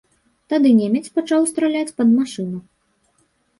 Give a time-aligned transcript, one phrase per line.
[0.53, 2.57] Тады немец пачаў страляць пад машыну.